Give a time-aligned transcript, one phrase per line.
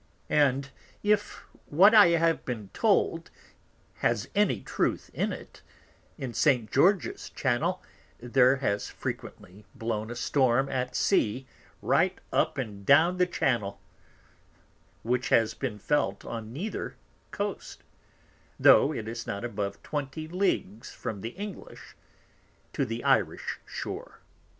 [0.31, 0.71] And
[1.03, 3.29] if what I have been told
[3.97, 5.61] has any truth in it,
[6.17, 6.71] in St.
[6.71, 7.83] George's Channel
[8.19, 11.45] there has frequently blown a Storm at Sea
[11.83, 13.79] right up and down the Channel,
[15.03, 16.95] which has been felt on neither
[17.29, 17.83] Coast,
[18.59, 21.95] tho it is not above 20 Leagues from the English
[22.73, 24.19] to the Irish Shore.